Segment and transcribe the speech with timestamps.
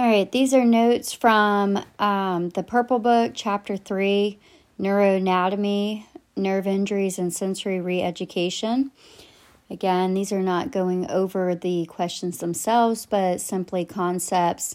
[0.00, 4.38] All right, these are notes from um, the Purple Book, Chapter 3
[4.80, 8.92] Neuroanatomy, Nerve Injuries, and Sensory Re Education.
[9.68, 14.74] Again, these are not going over the questions themselves, but simply concepts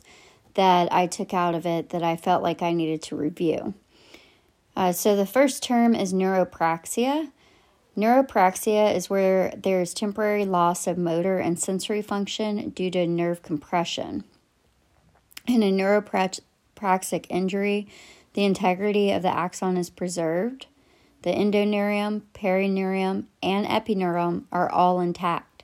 [0.53, 3.73] that I took out of it that I felt like I needed to review.
[4.75, 7.31] Uh, so, the first term is neuropraxia.
[7.97, 14.23] Neuropraxia is where there's temporary loss of motor and sensory function due to nerve compression.
[15.47, 17.87] In a neuropraxic injury,
[18.33, 20.65] the integrity of the axon is preserved.
[21.21, 25.63] The endoneurium, perineurium, and epineurium are all intact.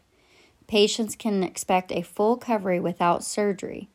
[0.68, 3.90] Patients can expect a full recovery without surgery.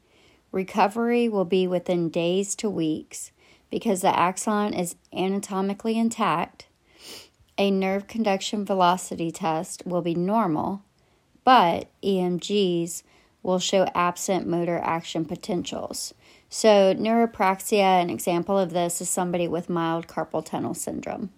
[0.51, 3.31] Recovery will be within days to weeks
[3.71, 6.67] because the axon is anatomically intact.
[7.59, 10.83] A nerve conduction velocity test will be normal,
[11.45, 13.03] but EMGs
[13.47, 16.13] will show absent motor action potentials.
[16.51, 21.31] So, neuropraxia, an example of this is somebody with mild carpal tunnel syndrome.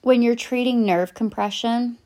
[0.00, 1.98] When you're treating nerve compression,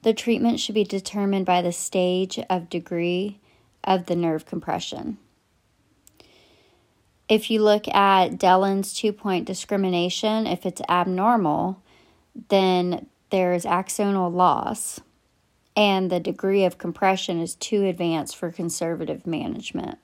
[0.00, 3.38] the treatment should be determined by the stage of degree
[3.84, 5.18] of the nerve compression.
[7.28, 11.82] If you look at Dellon's two point discrimination, if it's abnormal,
[12.48, 15.00] then there is axonal loss
[15.74, 19.98] and the degree of compression is too advanced for conservative management.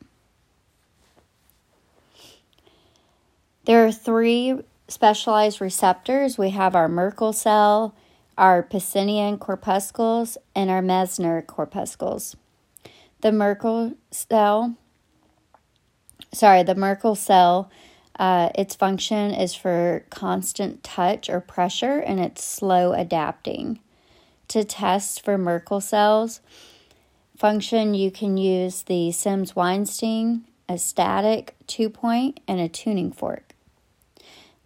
[3.66, 6.38] There are three specialized receptors.
[6.38, 7.94] We have our Merkel cell,
[8.38, 12.34] our Pacinian corpuscles, and our Meissner corpuscles.
[13.20, 14.74] The Merkel cell,
[16.32, 17.70] sorry, the Merkel cell,
[18.18, 23.80] uh, its function is for constant touch or pressure and it's slow adapting.
[24.48, 26.40] To test for Merkel cells
[27.36, 33.54] function, you can use the Semmes Weinstein, a static two point, and a tuning fork.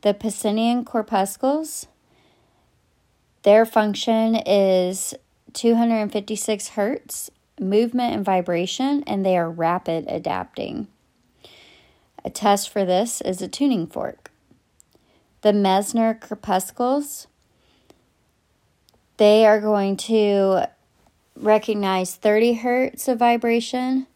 [0.00, 1.86] The Pacinian corpuscles,
[3.42, 5.14] their function is
[5.52, 10.88] 256 hertz movement and vibration, and they are rapid adapting.
[12.24, 14.30] A test for this is a tuning fork.
[15.42, 17.26] The Meissner corpuscles,
[19.16, 20.68] they are going to
[21.36, 24.06] recognize 30 hertz of vibration,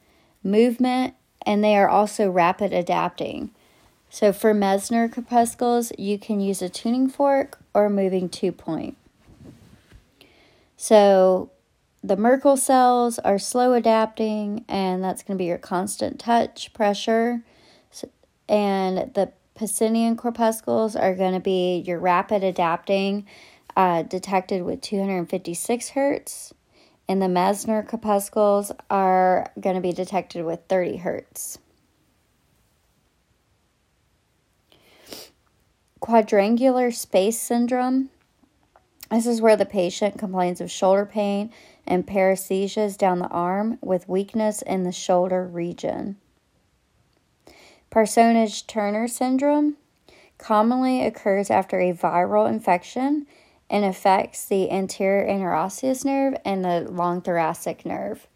[0.45, 1.15] movement,
[1.45, 3.51] and they are also rapid adapting.
[4.11, 8.97] So for Meissner corpuscles, you can use a tuning fork or moving two point.
[10.77, 11.51] So
[12.05, 17.43] the Merkel cells are slow adapting, and that's going to be your constant touch pressure.
[18.49, 23.27] And the Pacinian corpuscles are going to be your rapid adapting,
[23.77, 26.55] uh, detected with 256 hertz.
[27.09, 31.59] And the Meissner corpuscles are going to be detected with 30 hertz.
[36.01, 38.11] Quadrangular space syndrome.
[39.11, 41.53] This is where the patient complains of shoulder pain
[41.87, 46.17] and paresthesias down the arm with weakness in the shoulder region.
[47.97, 49.79] Parsonage Turner syndrome
[50.37, 53.27] commonly occurs after a viral infection
[53.71, 58.27] and affects the anterior interosseous nerve and the long thoracic nerve.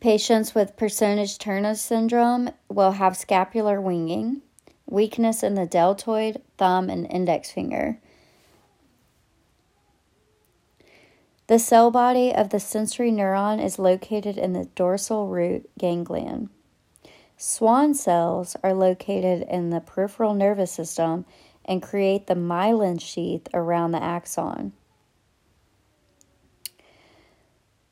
[0.00, 4.40] Patients with Parsonage Turner syndrome will have scapular winging
[4.86, 8.00] weakness in the deltoid, thumb, and index finger.
[11.48, 16.48] The cell body of the sensory neuron is located in the dorsal root ganglion.
[17.38, 21.24] Schwann cells are located in the peripheral nervous system
[21.64, 24.72] and create the myelin sheath around the axon.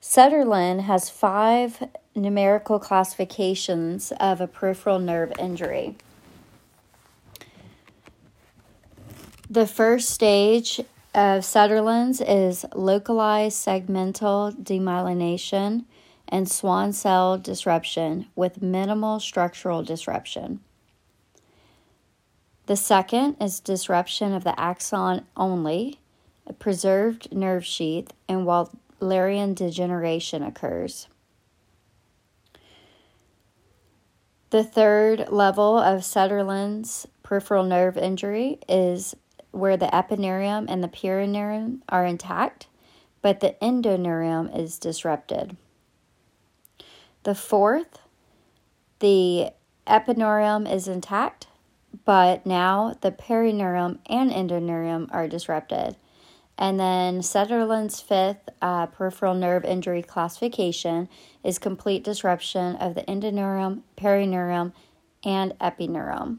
[0.01, 1.83] Sunderland has five
[2.15, 5.97] numerical classifications of a peripheral nerve injury.
[9.49, 10.81] The first stage
[11.15, 15.85] of Sunderland's is localized segmental demyelination
[16.29, 20.61] and Schwann cell disruption with minimal structural disruption.
[22.67, 26.01] The second is disruption of the axon only,
[26.47, 31.07] a preserved nerve sheath, and Wallerian degeneration occurs.
[34.51, 39.15] The third level of Sunderland's peripheral nerve injury is
[39.51, 42.67] where the epineurium and the perineurium are intact,
[43.23, 45.57] but the endoneurium is disrupted.
[47.27, 47.99] The fourth,
[49.01, 49.51] the
[49.85, 51.49] epineurium is intact,
[52.05, 55.97] but now the perineurium and endoneurium are disrupted.
[56.57, 61.09] And then Sunderland's fifth uh, peripheral nerve injury classification
[61.43, 64.73] is complete disruption of the endoneurium, perineurium,
[65.25, 66.39] and epineurium.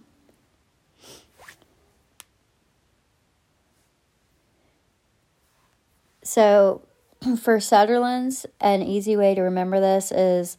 [6.24, 6.84] So,
[7.42, 10.58] for Sunderland's, an easy way to remember this is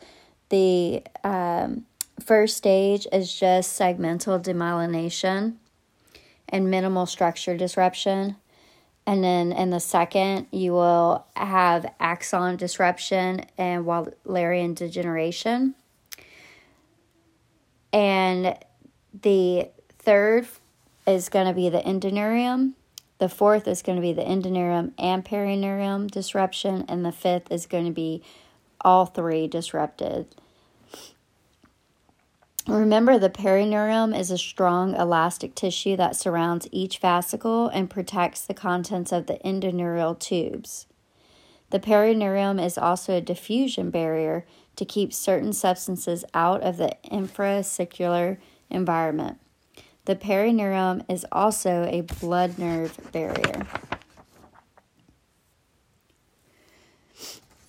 [0.49, 1.87] the um,
[2.25, 5.55] first stage is just segmental demyelination
[6.49, 8.37] and minimal structure disruption.
[9.07, 15.75] And then in the second, you will have axon disruption and Wallerian degeneration.
[17.93, 18.57] And
[19.23, 20.47] the third
[21.07, 22.73] is going to be the endoneurium.
[23.17, 26.85] The fourth is going to be the endoneurium and perineurium disruption.
[26.87, 28.23] And the fifth is going to be
[28.81, 30.35] all three disrupted.
[32.67, 38.53] Remember, the perineurium is a strong elastic tissue that surrounds each fascicle and protects the
[38.53, 40.87] contents of the endoneurial tubes.
[41.71, 44.45] The perineurium is also a diffusion barrier
[44.77, 48.37] to keep certain substances out of the intrafascicular
[48.71, 49.39] environment.
[50.05, 53.67] The perineurium is also a blood nerve barrier.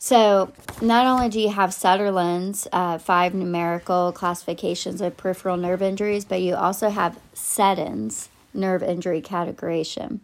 [0.02, 6.24] So, not only do you have Sunderland's uh, five numerical classifications of peripheral nerve injuries,
[6.24, 10.22] but you also have Seddon's nerve injury categorization.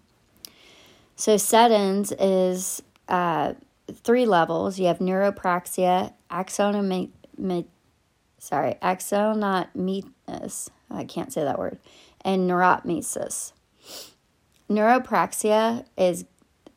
[1.18, 3.56] So, Seddon's is uh,
[3.94, 4.80] three levels.
[4.80, 7.10] You have neuropraxia, axonomy,
[8.40, 10.70] sorry, axonomesis.
[10.90, 11.80] I can't say that word,
[12.22, 13.52] and neurotmesis.
[14.70, 16.24] Neuropraxia is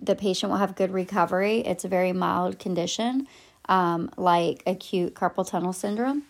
[0.00, 1.58] the patient will have good recovery.
[1.60, 3.26] It's a very mild condition,
[3.68, 6.24] um, like acute carpal tunnel syndrome.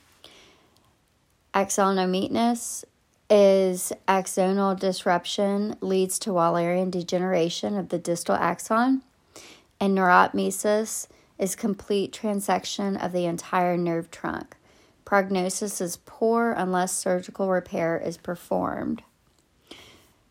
[1.54, 2.84] Axonomesis
[3.30, 9.02] is axonal disruption leads to Wallerian degeneration of the distal axon,
[9.80, 14.56] and neurotmesis is complete transection of the entire nerve trunk.
[15.04, 19.02] Prognosis is poor unless surgical repair is performed.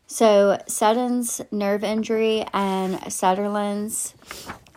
[0.07, 4.15] So Seddon's nerve injury and Sunderland's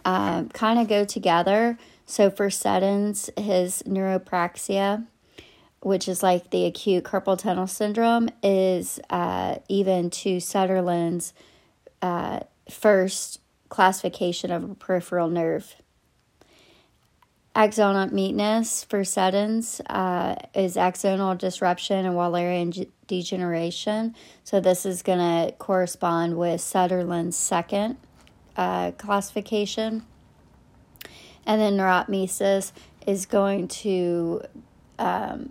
[0.05, 1.79] uh, kind of go together.
[2.05, 5.07] So for Seddon's, his neuropraxia,
[5.81, 11.33] which is like the acute carpal tunnel syndrome, is uh, even to Sunderland's
[12.03, 15.77] uh, first classification of a peripheral nerve.
[17.55, 24.15] Axonal meatness for Seddon's uh, is axonal disruption and Wallerian degeneration.
[24.45, 27.97] So this is going to correspond with Sunderland's second
[28.57, 30.05] uh, classification.
[31.45, 32.73] And then neurotmesis
[33.07, 34.43] is going to
[34.99, 35.51] um,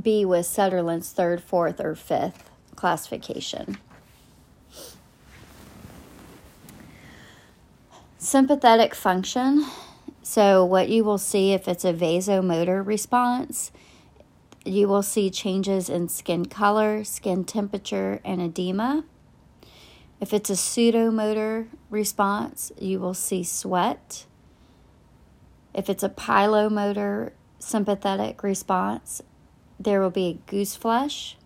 [0.00, 3.76] be with Sutherland's third, fourth, or fifth classification.
[8.18, 9.66] Sympathetic function
[10.26, 13.70] so, what you will see if it's a vasomotor response,
[14.64, 19.04] you will see changes in skin color, skin temperature, and edema.
[20.20, 24.26] If it's a sudomotor response, you will see sweat.
[25.74, 29.22] If it's a pilomotor sympathetic response,
[29.78, 31.36] there will be a goose flesh.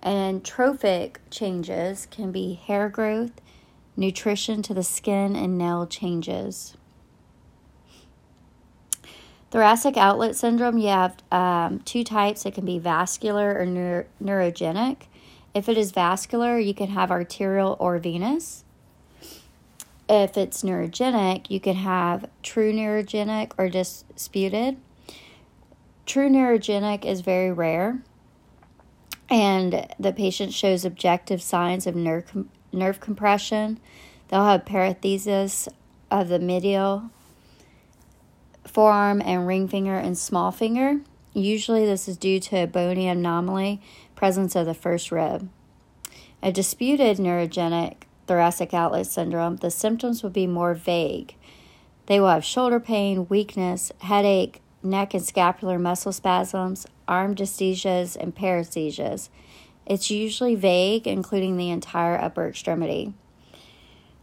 [0.00, 3.32] And trophic changes can be hair growth,
[3.96, 6.76] nutrition to the skin, and nail changes.
[9.54, 12.44] Thoracic outlet syndrome, you have um, two types.
[12.44, 15.02] It can be vascular or neuro- neurogenic.
[15.54, 18.64] If it is vascular, you can have arterial or venous.
[20.08, 24.76] If it's neurogenic, you can have true neurogenic or disputed.
[26.04, 28.02] True neurogenic is very rare,
[29.30, 33.78] and the patient shows objective signs of nerve, com- nerve compression.
[34.26, 35.68] They'll have paresthesia
[36.10, 37.10] of the medial
[38.64, 41.00] forearm and ring finger and small finger.
[41.32, 43.80] Usually, this is due to a bony anomaly,
[44.14, 45.48] presence of the first rib.
[46.42, 51.34] A disputed neurogenic thoracic outlet syndrome, the symptoms will be more vague.
[52.06, 58.34] They will have shoulder pain, weakness, headache, neck and scapular muscle spasms, arm dysesthesias, and
[58.34, 59.28] paresthesias.
[59.86, 63.14] It's usually vague, including the entire upper extremity.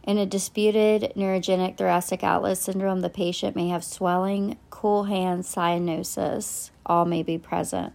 [0.04, 6.70] In a disputed neurogenic thoracic outlet syndrome, the patient may have swelling, cool hand cyanosis.
[6.84, 7.92] All may be present.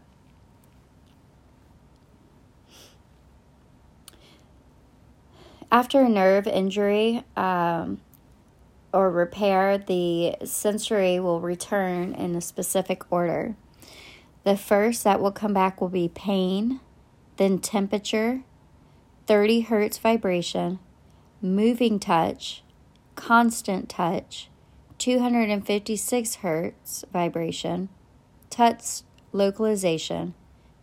[5.69, 7.99] After a nerve injury um,
[8.93, 13.55] or repair, the sensory will return in a specific order.
[14.45, 16.79] The first that will come back will be pain,
[17.35, 18.43] then temperature,
[19.25, 20.79] 30 hertz vibration,
[21.41, 22.63] moving touch,
[23.15, 24.49] constant touch,
[24.97, 27.89] 256 hertz vibration,
[28.49, 29.01] touch
[29.31, 30.33] localization,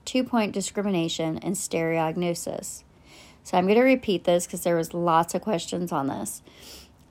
[0.04, 2.84] two point discrimination, and stereognosis.
[3.42, 6.42] So I'm going to repeat this because there was lots of questions on this.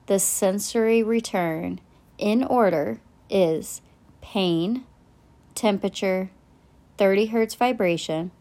[0.08, 1.80] The sensory return
[2.18, 3.82] in order is
[4.22, 4.84] pain,
[5.56, 6.32] temperature,
[6.98, 8.32] 30 hertz vibration,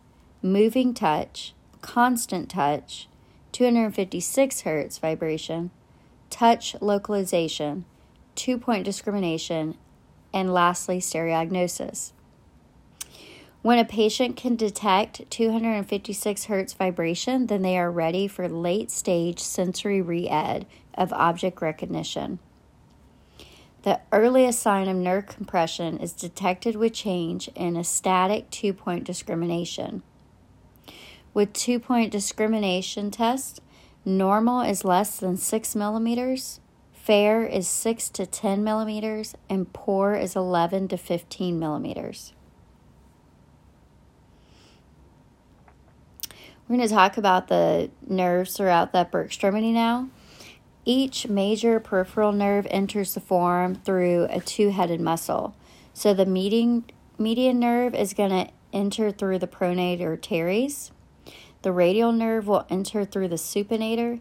[0.40, 3.08] moving touch, constant touch,
[3.52, 5.70] 256 hertz vibration,
[6.30, 7.84] touch localization,
[8.34, 9.76] two point discrimination,
[10.32, 12.12] and lastly, stereognosis.
[13.62, 19.38] When a patient can detect 256 hertz vibration, then they are ready for late stage
[19.38, 22.40] sensory re ed of object recognition.
[23.82, 29.04] The earliest sign of nerve compression is detected with change in a static two point
[29.04, 30.02] discrimination.
[31.34, 33.60] With two point discrimination test,
[34.04, 36.60] normal is less than 6 millimeters,
[36.92, 42.32] fair is 6 to 10 millimeters, and poor is 11 to 15 millimeters.
[46.68, 50.08] We're going to talk about the nerves throughout the upper extremity now.
[50.84, 55.54] Each major peripheral nerve enters the forearm through a two headed muscle.
[55.94, 56.84] So the median,
[57.18, 60.92] median nerve is going to enter through the pronator teres.
[61.62, 64.20] The radial nerve will enter through the supinator,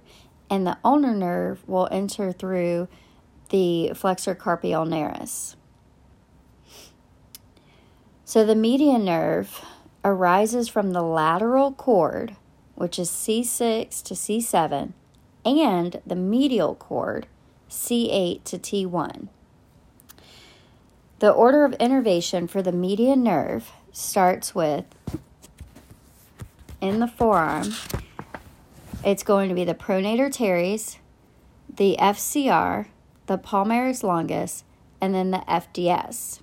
[0.50, 2.88] and the ulnar nerve will enter through
[3.50, 5.56] the flexor carpi ulnaris.
[8.24, 9.66] So the median nerve
[10.04, 12.36] arises from the lateral cord
[12.82, 14.94] which is C6 to C7,
[15.46, 17.28] and the medial cord,
[17.70, 19.28] C8 to T1.
[21.20, 24.86] The order of innervation for the median nerve starts with
[26.82, 27.74] in the forearm,
[29.06, 30.98] it's going to be the pronator teres,
[31.74, 32.88] the FCR,
[33.28, 34.64] the palmaris longus,
[35.00, 36.42] and then the FDS.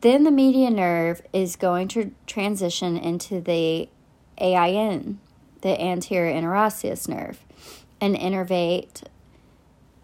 [0.00, 3.88] Then the median nerve is going to transition into the
[4.38, 5.20] AIN,
[5.60, 7.44] the anterior interosseous nerve,
[8.00, 9.02] and innervate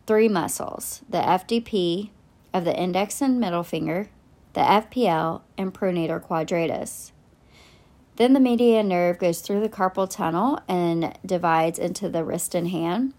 [0.07, 2.11] three muscles the FDP
[2.53, 4.09] of the index and middle finger,
[4.55, 7.13] the FPL, and pronator quadratus.
[8.17, 12.69] Then the median nerve goes through the carpal tunnel and divides into the wrist and
[12.69, 13.13] hand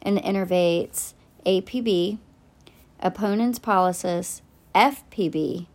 [0.00, 1.12] and innervates
[1.44, 2.18] APB,
[3.02, 4.40] Opponens pollicis,
[4.74, 5.66] FPB,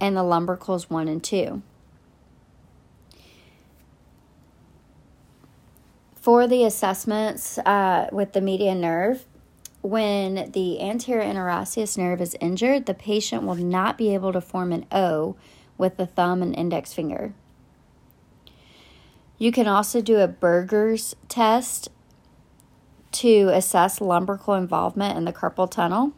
[0.00, 1.62] and the lumbricals 1 and 2.
[6.14, 9.24] For the assessments uh, with the median nerve,
[9.80, 14.72] when the anterior interosseous nerve is injured, the patient will not be able to form
[14.72, 15.36] an O
[15.78, 17.32] with the thumb and index finger.
[19.38, 21.88] You can also do a Berger's test
[23.12, 26.12] to assess lumbrical involvement in the carpal tunnel.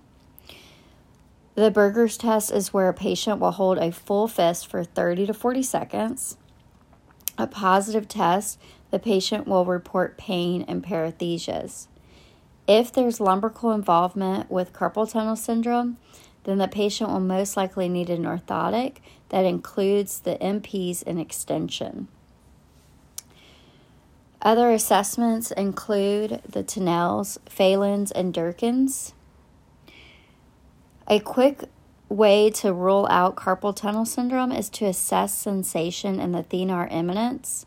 [1.55, 5.35] The Berger's test is where a patient will hold a full fist for 30 to
[5.35, 6.39] 40 seconds.
[7.37, 8.59] A positive test,
[8.91, 11.89] the patient will report pain and paresthesias.
[12.67, 15.99] If there's lumbrical involvement with carpal tunnel syndrome,
[16.45, 18.97] then the patient will most likely need an orthotic
[19.29, 22.09] that includes the MPs and extension.
[24.43, 29.13] Other assessments include the Tinels, Phalen's, and Durkin's.
[31.07, 31.65] A quick
[32.09, 37.67] way to rule out carpal tunnel syndrome is to assess sensation in the thenar eminence.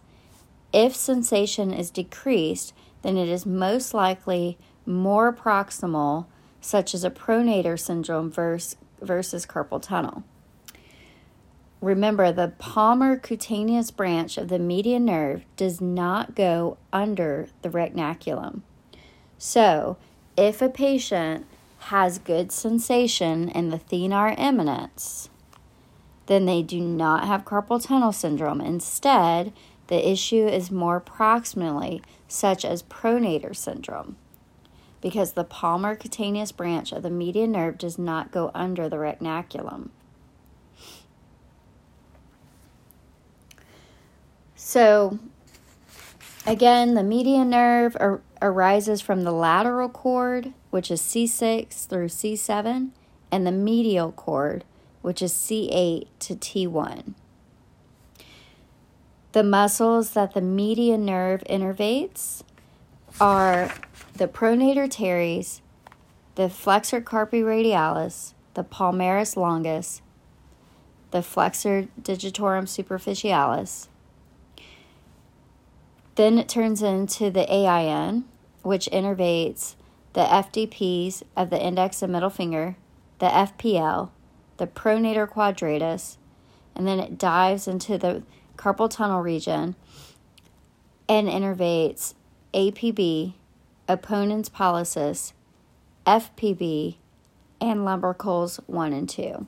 [0.73, 6.25] If sensation is decreased, then it is most likely more proximal,
[6.59, 10.23] such as a pronator syndrome versus, versus carpal tunnel.
[11.83, 18.61] Remember, the palmar cutaneous branch of the median nerve does not go under the retinaculum.
[19.37, 19.97] So,
[20.37, 21.45] if a patient
[21.89, 25.29] has good sensation in the thenar eminence,
[26.27, 28.61] then they do not have carpal tunnel syndrome.
[28.61, 29.51] Instead,
[29.87, 34.15] the issue is more proximally, such as pronator syndrome,
[35.01, 39.89] because the palmar cutaneous branch of the median nerve does not go under the retinaculum.
[44.65, 45.19] So,
[46.47, 52.89] again, the median nerve ar- arises from the lateral cord which is C6 through C7,
[53.31, 54.63] and the medial cord,
[55.03, 57.13] which is C8 to T1.
[59.33, 62.41] The muscles that the median nerve innervates
[63.21, 63.71] are
[64.15, 65.61] the pronator teres,
[66.33, 70.01] the flexor carpi radialis, the palmaris longus,
[71.11, 73.89] the flexor digitorum superficialis.
[76.15, 78.25] Then it turns into the AIN,
[78.61, 79.75] which innervates
[80.13, 82.75] the FDPs of the index and middle finger,
[83.19, 84.09] the FPL,
[84.57, 86.17] the pronator quadratus,
[86.75, 88.23] and then it dives into the
[88.57, 89.75] carpal tunnel region
[91.09, 92.13] and innervates
[92.53, 93.33] APB,
[93.89, 95.33] opponens pollicis,
[96.05, 96.97] FPB,
[97.59, 99.47] and lumbricals 1 and 2.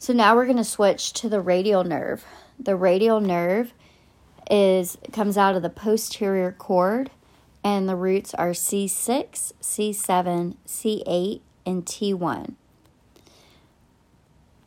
[0.00, 2.24] So now we're going to switch to the radial nerve.
[2.58, 3.72] The radial nerve
[4.50, 7.10] is comes out of the posterior cord
[7.62, 12.54] and the roots are C6, C7, C8 and T1.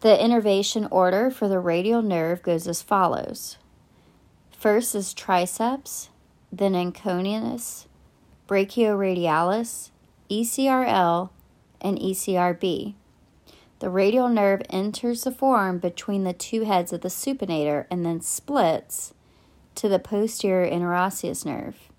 [0.01, 3.57] The innervation order for the radial nerve goes as follows.
[4.51, 6.10] First is triceps,
[6.51, 7.86] then anconeus,
[8.48, 9.91] brachioradialis,
[10.29, 11.29] ECRL,
[11.79, 12.93] and ECRB.
[13.82, 18.22] The radial nerve enters the forearm between the two heads of the supinator and then
[18.22, 19.12] splits
[19.74, 21.90] to the posterior interosseous nerve.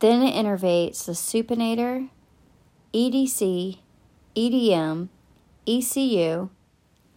[0.00, 2.10] Then it innervates the supinator,
[2.92, 3.78] EDC,
[4.36, 5.08] EDM,
[5.66, 6.50] ECU,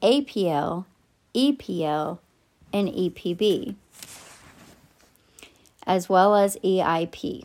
[0.02, 0.86] APL,
[1.36, 2.20] EPL,
[2.72, 3.76] and EPB,
[5.86, 7.44] as well as EIP.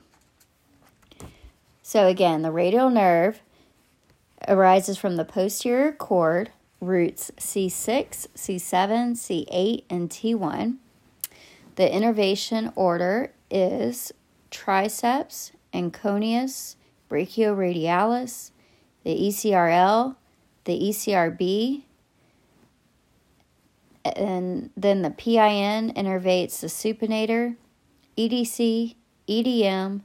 [1.83, 3.41] So, again, the radial nerve
[4.49, 6.50] arises from the posterior cord,
[6.81, 10.76] roots C6, C7, C8, and T1.
[11.76, 14.12] The innervation order is
[14.50, 16.76] triceps, anconeus,
[17.11, 18.50] brachioradialis,
[19.05, 20.17] the ECRL,
[20.65, 21.83] the ECRB,
[24.05, 27.57] and then the PIN innervates the supinator,
[28.17, 28.95] EDC,
[29.29, 30.00] EDM,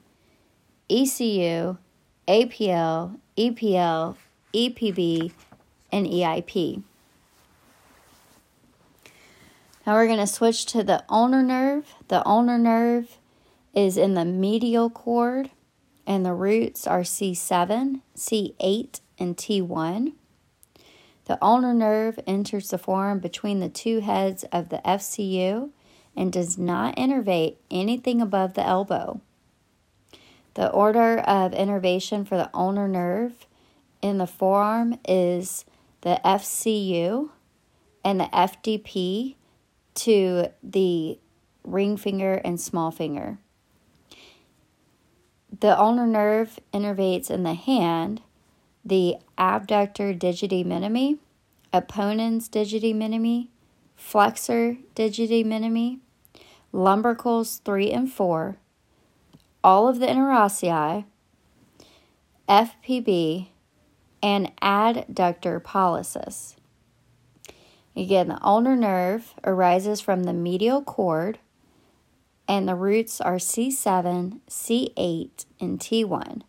[0.89, 1.77] ECU,
[2.27, 4.15] APL, EPL,
[4.53, 5.31] EPB,
[5.91, 6.83] and EIP.
[9.85, 11.93] Now we're going to switch to the ulnar nerve.
[12.07, 13.17] The ulnar nerve
[13.73, 15.49] is in the medial cord,
[16.05, 20.13] and the roots are C7, C8, and T1.
[21.25, 25.69] The ulnar nerve enters the forearm between the two heads of the FCU
[26.15, 29.21] and does not innervate anything above the elbow.
[30.55, 33.45] The order of innervation for the ulnar nerve
[34.01, 35.65] in the forearm is
[36.01, 37.29] the FCU
[38.03, 39.35] and the FDP
[39.93, 41.19] to the
[41.63, 43.37] ring finger and small finger.
[45.59, 48.21] The ulnar nerve innervates in the hand
[48.83, 51.19] the abductor digiti minimi,
[51.71, 53.49] opponens digiti minimi,
[53.95, 55.99] flexor digiti minimi,
[56.73, 58.57] lumbricals 3 and 4,
[59.63, 61.05] all of the interossei,
[62.49, 63.49] FPB,
[64.21, 66.55] and adductor pollicis.
[67.95, 71.39] Again, the ulnar nerve arises from the medial cord,
[72.47, 76.41] and the roots are C7, C8, and T1.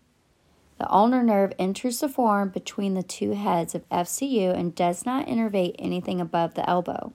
[0.79, 5.27] The ulnar nerve enters the forearm between the two heads of FCU and does not
[5.27, 7.13] innervate anything above the elbow.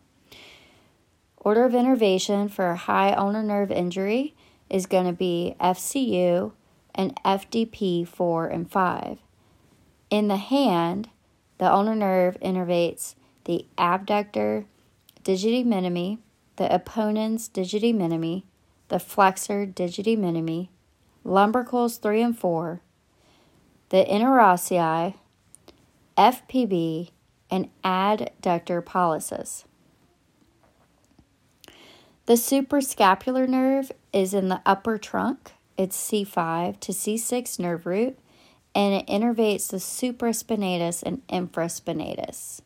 [1.38, 4.36] Order of innervation for a high ulnar nerve injury
[4.70, 6.52] is going to be FCU
[6.96, 9.20] and FDP 4 and 5.
[10.10, 11.10] In the hand,
[11.58, 14.66] the ulnar nerve innervates the abductor
[15.24, 16.20] digiti minimi,
[16.56, 18.44] the opponens digiti minimi,
[18.88, 20.70] the flexor digiti minimi,
[21.26, 22.82] lumbricals 3 and 4,
[23.90, 25.16] the interossei,
[26.18, 27.10] FPB,
[27.52, 29.66] and adductor pollicis.
[32.28, 35.54] The suprascapular nerve is in the upper trunk.
[35.78, 38.18] It's C5 to C6 nerve root
[38.78, 42.62] and it innervates the supraspinatus and infraspinatus.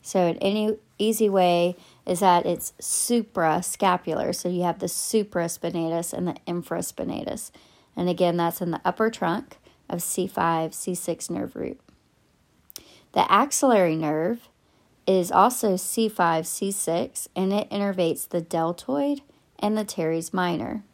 [0.00, 4.32] So, in any easy way is that it's suprascapular.
[4.32, 7.50] So, you have the supraspinatus and the infraspinatus.
[7.96, 9.58] And again, that's in the upper trunk
[9.88, 10.30] of C5,
[10.70, 11.80] C6 nerve root.
[13.10, 14.48] The axillary nerve
[15.04, 19.22] is also C5, C6, and it innervates the deltoid
[19.58, 20.84] and the teres minor.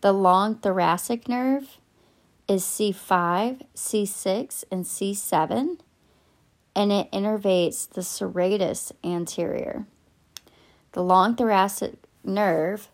[0.00, 1.78] The long thoracic nerve
[2.48, 5.78] is C5, C6, and C7,
[6.76, 9.86] and it innervates the serratus anterior.
[10.92, 12.88] The long thoracic nerve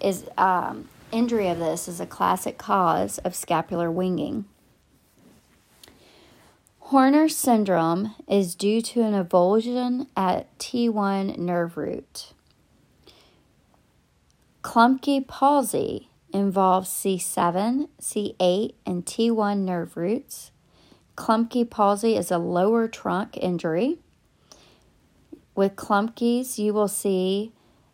[0.00, 4.46] is um, injury of this is a classic cause of scapular winging.
[6.80, 12.32] Horner syndrome is due to an avulsion at T1 nerve root.
[14.62, 20.50] Klumpke palsy involves C7, C8, and T1 nerve roots.
[21.16, 23.98] Klumpke palsy is a lower trunk injury.
[25.54, 27.52] With Klumpke's, you will see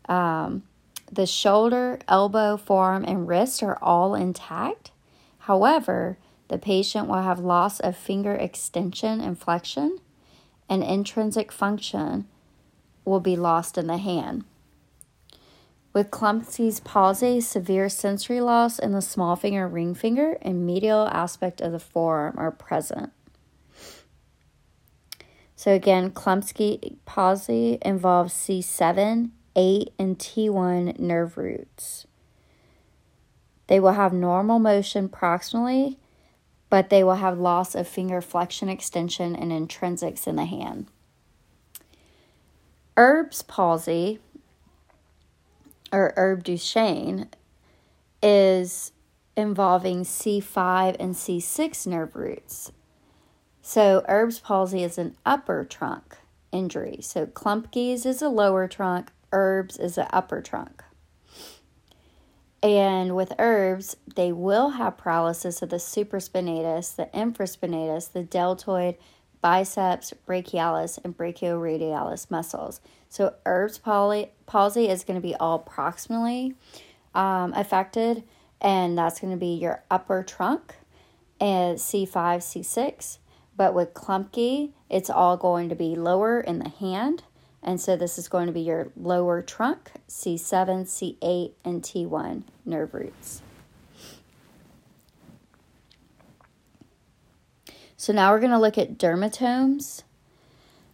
[0.08, 0.64] um,
[1.10, 4.90] the shoulder, elbow, forearm, and wrist are all intact.
[5.38, 9.98] However, the patient will have loss of finger extension and flexion,
[10.68, 12.26] and intrinsic function
[13.04, 14.44] will be lost in the hand.
[15.92, 21.60] With Klumpke's palsy, severe sensory loss in the small finger, ring finger, and medial aspect
[21.60, 23.12] of the forearm are present.
[25.54, 32.06] So again, Klumpke palsy involves C7, 8, and T1 nerve roots.
[33.66, 35.98] They will have normal motion proximally,
[36.70, 40.86] but they will have loss of finger flexion, extension, and intrinsics in the hand.
[42.96, 44.20] Erb's palsy,
[45.92, 47.28] or Erb Duchenne,
[48.22, 48.92] is
[49.36, 52.72] involving C5 and C6 nerve roots.
[53.60, 56.16] So Erb's palsy is an upper trunk
[56.50, 56.98] injury.
[57.00, 60.82] So Klumpke's is a lower trunk, Erb's is an upper trunk.
[62.62, 68.96] And with Erb's, they will have paralysis of the supraspinatus, the infraspinatus, the deltoid,
[69.42, 72.80] biceps, brachialis, and brachioradialis muscles.
[73.10, 76.54] So Erb's palsy is going to be all proximally
[77.14, 78.22] um, affected,
[78.60, 80.76] and that's going to be your upper trunk
[81.38, 83.18] and C5, C6.
[83.54, 87.24] But with Klumpke, it's all going to be lower in the hand.
[87.62, 92.94] And so this is going to be your lower trunk, C7, C8, and T1 nerve
[92.94, 93.42] roots.
[98.02, 100.02] So now we're going to look at dermatomes.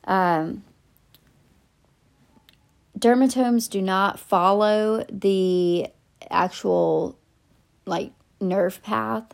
[0.04, 0.62] Um,
[2.98, 5.86] dermatomes do not follow the
[6.28, 7.18] actual
[7.86, 9.24] like nerve path,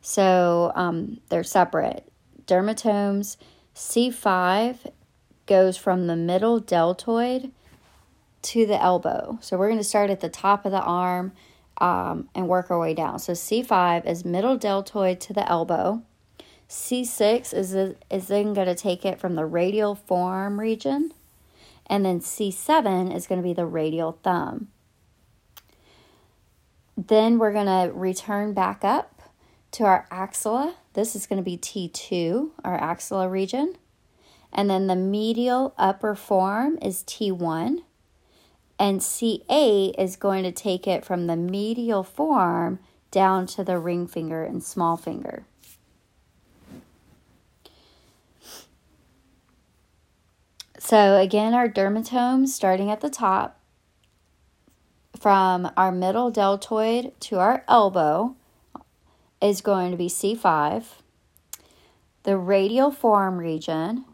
[0.00, 2.10] so um, they're separate
[2.48, 3.36] dermatomes.
[3.76, 4.90] C5
[5.46, 7.52] goes from the middle deltoid
[8.42, 9.38] to the elbow.
[9.40, 11.30] So we're going to start at the top of the arm
[11.78, 13.20] um, and work our way down.
[13.20, 16.02] So C5 is middle deltoid to the elbow.
[16.70, 21.12] C6 is, is then going to take it from the radial forearm region.
[21.86, 24.68] And then C7 is going to be the radial thumb.
[26.96, 29.20] Then we're going to return back up
[29.72, 33.76] to our axilla this is going to be T2, our axilla region.
[34.52, 37.82] And then the medial upper forearm is T1.
[38.78, 42.80] And C8 is going to take it from the medial forearm
[43.10, 45.44] down to the ring finger and small finger.
[50.82, 53.60] So, again, our dermatomes starting at the top
[55.14, 58.34] from our middle deltoid to our elbow
[59.42, 60.84] is going to be C5.
[62.22, 64.06] The radial forearm region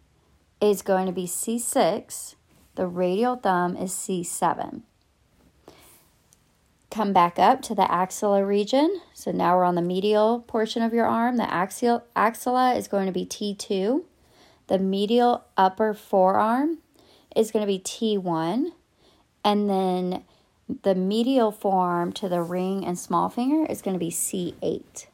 [0.61, 2.35] is going to be C6.
[2.74, 4.83] The radial thumb is C7.
[6.90, 9.02] Come back up to the axilla region.
[9.14, 11.37] So now we're on the medial portion of your arm.
[11.37, 14.02] The axial axilla is going to be T2.
[14.68, 16.79] The medial upper forearm
[17.35, 18.72] is going to be T1.
[19.44, 20.24] And then
[20.83, 25.07] the medial forearm to the ring and small finger is going to be C8.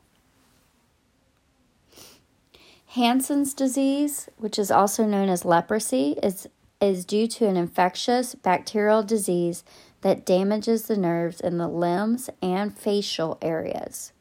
[2.87, 6.47] Hansen's disease, which is also known as leprosy, is,
[6.81, 9.65] is due to an infectious bacterial disease
[10.03, 14.13] that damages the nerves in the limbs and facial areas.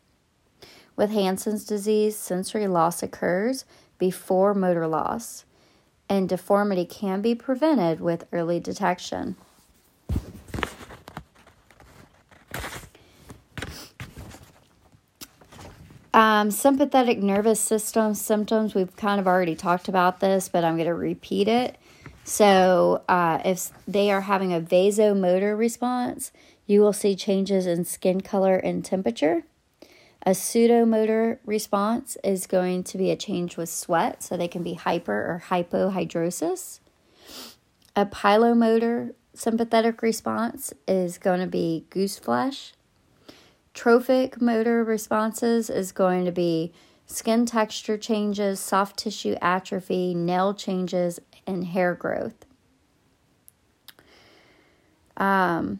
[0.95, 3.65] With Hansen's disease, sensory loss occurs
[4.01, 5.45] before motor loss,
[6.09, 9.35] and deformity can be prevented with early detection.
[16.15, 20.87] Um, sympathetic nervous system symptoms, we've kind of already talked about this, but I'm going
[20.87, 21.77] to repeat it.
[22.23, 26.31] So, uh, if they are having a vasomotor response,
[26.65, 29.43] you will see changes in skin color and temperature.
[30.23, 34.75] A sudomotor response is going to be a change with sweat, so they can be
[34.75, 36.79] hyper or hypohidrosis.
[37.95, 42.73] A pilomotor sympathetic response is going to be goose flesh.
[43.73, 46.71] Trophic motor responses is going to be
[47.07, 52.45] skin texture changes, soft tissue atrophy, nail changes, and hair growth.
[55.17, 55.79] Um,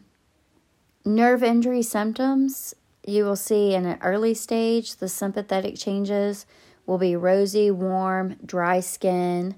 [1.04, 6.46] nerve injury symptoms you will see in an early stage the sympathetic changes
[6.86, 9.56] will be rosy, warm, dry skin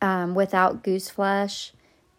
[0.00, 1.72] um, without goose flesh,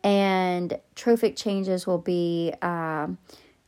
[0.03, 3.17] and trophic changes will be um,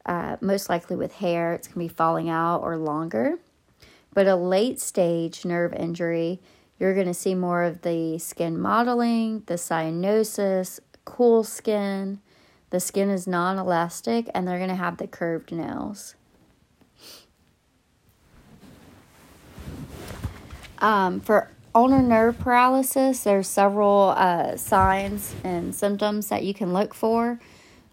[0.06, 3.40] uh, most likely with hair, it's going to be falling out or longer.
[4.14, 6.40] But a late stage nerve injury,
[6.80, 12.20] you're going to see more of the skin mottling, the cyanosis, cool skin,
[12.70, 16.17] The skin is non elastic and they're going to have the curved nails.
[20.80, 26.94] Um, for ulnar nerve paralysis, there's several uh, signs and symptoms that you can look
[26.94, 27.40] for.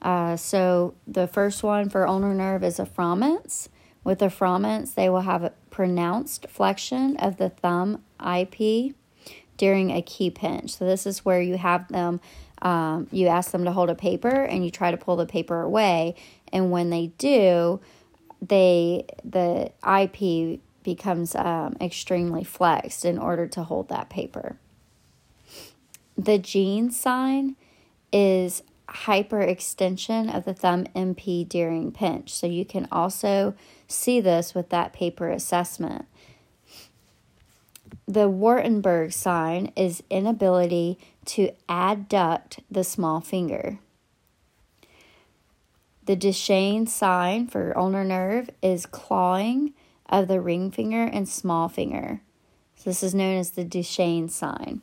[0.02, 3.68] Uh, so the first one for ulnar nerve is Froment's.
[4.04, 8.94] With Froment's, they will have a pronounced flexion of the thumb IP
[9.56, 10.76] during a key pinch.
[10.76, 12.20] So this is where you have them,
[12.60, 15.62] um, you ask them to hold a paper and you try to pull the paper
[15.62, 16.16] away.
[16.52, 17.80] And when they do,
[18.42, 24.56] they the IP becomes um, extremely flexed in order to hold that paper.
[26.16, 27.56] The Jeanne's sign
[28.12, 32.32] is hyperextension of the thumb MP during pinch.
[32.32, 33.54] So you can also
[33.88, 36.06] see this with that paper assessment.
[38.06, 43.78] The Wartenberg sign is inability to adduct the small finger.
[46.04, 49.72] The Duchenne sign for ulnar nerve is clawing
[50.08, 52.20] of the ring finger and small finger.
[52.76, 54.82] So this is known as the Duchenne sign.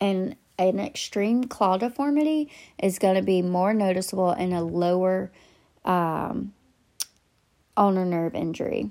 [0.00, 5.30] And an extreme claw deformity is going to be more noticeable in a lower
[5.84, 6.52] um,
[7.76, 8.90] ulnar nerve injury.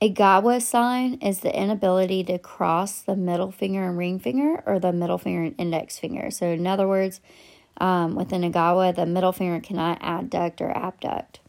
[0.00, 4.92] Egawa sign is the inability to cross the middle finger and ring finger or the
[4.92, 6.30] middle finger and index finger.
[6.30, 7.20] So, in other words,
[7.78, 11.40] um, with an Egawa, the middle finger cannot adduct or abduct.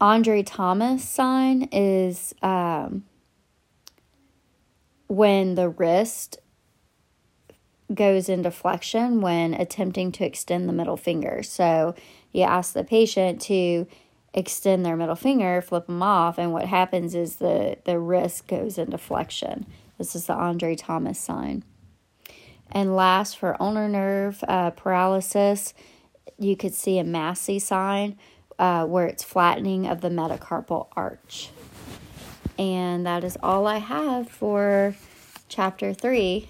[0.00, 3.04] Andre Thomas sign is um,
[5.08, 6.38] when the wrist
[7.92, 11.42] goes into flexion when attempting to extend the middle finger.
[11.42, 11.94] So
[12.32, 13.86] you ask the patient to
[14.34, 18.78] extend their middle finger, flip them off, and what happens is the, the wrist goes
[18.78, 19.66] into flexion.
[19.96, 21.64] This is the Andre Thomas sign.
[22.70, 25.72] And last, for ulnar nerve uh, paralysis,
[26.38, 28.18] you could see a Masse sign
[28.58, 31.50] uh, where it's flattening of the metacarpal arch.
[32.58, 34.96] And that is all I have for
[35.48, 36.48] chapter 3.